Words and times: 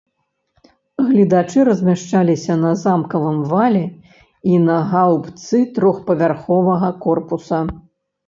Гледачы 1.09 1.65
размяшчаліся 1.67 2.53
на 2.63 2.71
замкавым 2.83 3.37
вале 3.51 3.83
і 4.51 4.61
на 4.69 4.77
гаўбцы 4.93 5.57
трохпавярховага 5.75 6.89
корпуса. 7.05 7.59